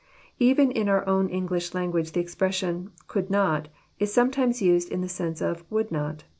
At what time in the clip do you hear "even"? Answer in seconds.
0.39-0.71